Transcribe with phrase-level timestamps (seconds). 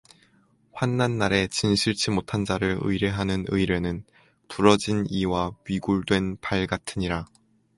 [0.71, 4.03] 환난날에 진실치 못한 자를 의뢰하는 의뢰는
[4.49, 7.27] 부러진 이와 위골된 발 같으니라